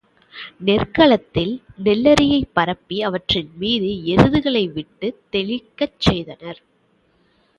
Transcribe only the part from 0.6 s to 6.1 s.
நெற்களத்தில் நெல்லரியைப் பரப்பி, அவற்றின் மீது எருதுகளை விட்டுத் தெழிக்கச்